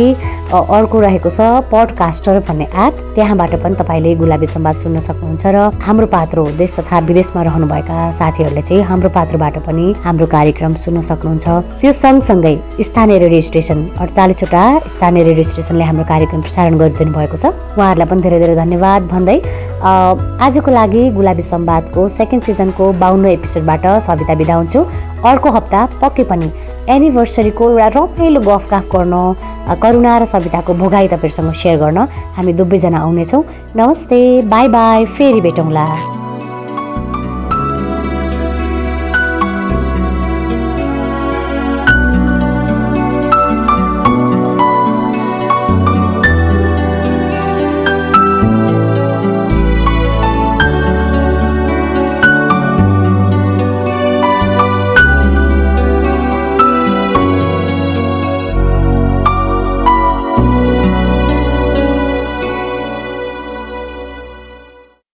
अर्को 0.50 1.00
रहेको 1.00 1.30
छ 1.30 1.40
पडकास्टर 1.70 2.40
भन्ने 2.48 2.66
एप 2.86 2.94
त्यहाँबाट 3.14 3.54
पनि 3.62 3.74
तपाईँले 3.80 4.14
गुलाबी 4.22 4.46
सम्वाद 4.46 4.76
सुन्न 4.84 5.00
सक्नुहुन्छ 5.08 5.46
र 5.46 5.70
हाम्रो 5.86 6.06
पात्रो 6.16 6.44
देश 6.70 6.78
तथा 6.78 6.98
विदेशमा 7.02 7.42
रहनुभएका 7.42 7.98
साथीहरूले 8.14 8.62
चाहिँ 8.62 8.82
हाम्रो 8.86 9.08
पात्रोबाट 9.10 9.58
पनि 9.66 9.86
हाम्रो 10.06 10.26
कार्यक्रम 10.30 10.74
सुन्न 10.78 11.00
सक्नुहुन्छ। 11.02 11.46
त्यो 11.82 11.92
सँगसँगै 11.92 12.54
स्थानीय 12.86 13.18
रेडियो 13.18 13.40
स्टेसन 13.42 13.78
अडचालिसवटा 13.98 14.62
स्थानीय 14.86 15.22
रेडियो 15.24 15.44
स्टेसनले 15.50 15.84
हाम्रो 15.90 16.04
कार्यक्रम 16.06 16.40
प्रसारण 16.46 16.78
गरिदिनु 16.78 17.10
भएको 17.10 17.36
छ। 17.36 17.50
उहाँहरूलाई 17.74 18.06
पनि 18.06 18.22
धेरै 18.22 18.38
धेरै 18.38 18.54
धन्यवाद 18.54 19.02
भन्दै 19.10 19.36
आजको 20.46 20.70
लागि 20.70 21.02
गुलाबी 21.18 21.42
सम्वादको 21.42 22.08
सेकेन्ड 22.08 22.42
सिजनको 22.46 22.84
बाहन्न 23.02 23.26
एपिसोडबाट 23.34 23.86
सविता 24.06 24.34
बिदा 24.38 24.54
हुन्छु। 24.54 24.80
अर्को 25.26 25.48
हप्ता 25.50 25.80
पक्कै 26.00 26.24
पनि 26.30 26.48
एनिभर्सरीको 26.88 27.64
एउटा 27.70 27.88
रमाइलो 27.98 28.40
गफ 28.46 28.64
गर्न 28.94 29.14
करुणा 29.82 30.12
र 30.18 30.24
सविताको 30.34 30.74
भोगाई 30.80 31.08
तपाईँहरूसँग 31.12 31.52
सेयर 31.52 31.76
गर्न 31.82 31.98
हामी 32.38 32.52
दुवैजना 32.62 32.98
आउनेछौँ। 33.00 33.42
नमस्ते 33.76 34.20
बाई 34.54 34.68
बाई 34.68 35.04
फेरि 35.18 35.40
भेटौँला। 35.40 35.86